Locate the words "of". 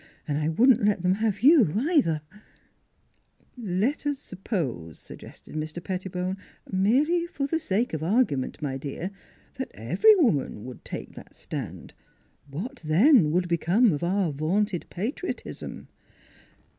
7.93-8.01, 13.93-14.01